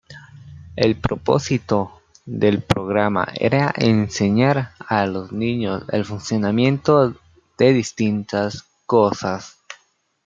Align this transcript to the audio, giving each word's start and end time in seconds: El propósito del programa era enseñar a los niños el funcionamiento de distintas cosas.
El 0.75 0.95
propósito 0.95 2.01
del 2.25 2.63
programa 2.63 3.27
era 3.35 3.71
enseñar 3.77 4.71
a 4.87 5.05
los 5.05 5.31
niños 5.31 5.83
el 5.91 6.05
funcionamiento 6.05 7.13
de 7.59 7.71
distintas 7.73 8.65
cosas. 8.87 9.59